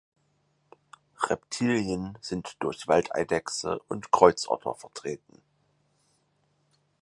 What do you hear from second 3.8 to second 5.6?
und Kreuzotter vertreten.